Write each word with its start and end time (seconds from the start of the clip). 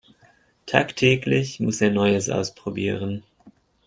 Tagtäglich 0.65 1.59
muss 1.59 1.79
er 1.79 1.91
Neues 1.91 2.31
ausprobieren. 2.31 3.21